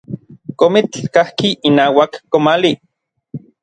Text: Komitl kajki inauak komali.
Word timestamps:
Komitl 0.61 1.01
kajki 1.13 1.49
inauak 1.69 2.11
komali. 2.31 2.71